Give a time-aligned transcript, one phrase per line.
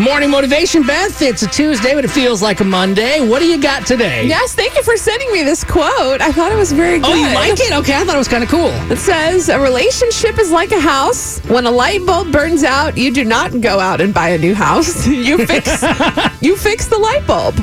[0.00, 1.20] Morning motivation, Beth.
[1.20, 3.20] It's a Tuesday, but it feels like a Monday.
[3.20, 4.24] What do you got today?
[4.26, 6.22] Yes, thank you for sending me this quote.
[6.22, 7.10] I thought it was very good.
[7.10, 7.70] Oh, you like it?
[7.70, 8.70] Okay, I thought it was kind of cool.
[8.90, 11.38] It says, A relationship is like a house.
[11.40, 14.54] When a light bulb burns out, you do not go out and buy a new
[14.54, 15.06] house.
[15.20, 15.82] You fix
[16.40, 17.54] you fix the light bulb.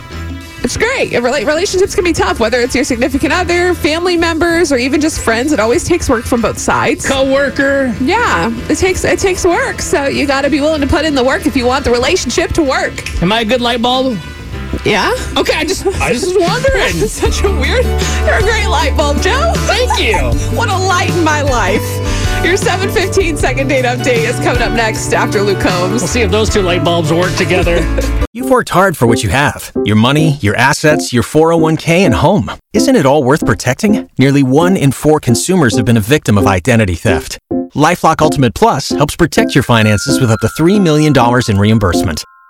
[0.64, 1.14] It's great.
[1.18, 5.52] Relationships can be tough, whether it's your significant other, family members, or even just friends.
[5.52, 7.08] It always takes work from both sides.
[7.08, 7.96] Coworker.
[8.02, 9.80] Yeah, it takes it takes work.
[9.82, 11.92] So you got to be willing to put in the work if you want the
[11.92, 13.22] relationship to work.
[13.22, 14.18] Am I a good light bulb?
[14.86, 15.12] Yeah.
[15.38, 16.94] Okay, I just I just was wondering.
[17.08, 17.86] Such a weird.
[18.26, 19.54] You're a great light bulb, Joe.
[19.68, 20.16] Thank you.
[20.58, 21.82] what a light in my life.
[22.48, 25.99] Your 715 second date update is coming up next after Luke Combs.
[25.99, 27.79] We'll see if those two light bulbs work together.
[28.34, 32.49] You've worked hard for what you have your money, your assets, your 401k, and home.
[32.71, 34.09] Isn't it all worth protecting?
[34.18, 37.37] Nearly one in four consumers have been a victim of identity theft.
[37.75, 41.13] Lifelock Ultimate Plus helps protect your finances with up to $3 million
[41.49, 42.23] in reimbursement.